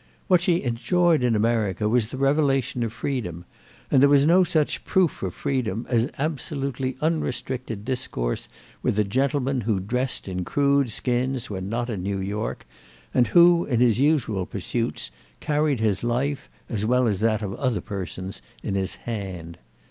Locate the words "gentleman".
9.03-9.61